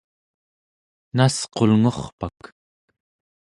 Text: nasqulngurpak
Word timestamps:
nasqulngurpak 1.15 2.39